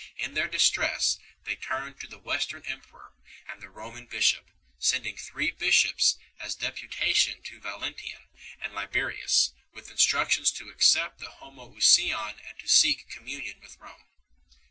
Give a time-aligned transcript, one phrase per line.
[0.17, 3.13] In their distress they turned to the Western emporor
[3.47, 8.27] and the Roman bishop, sending three bishops as a deputation to Valentin ian
[8.59, 14.07] and Liberius, with instructions to accept the Homoousion and to seek communion with Rome.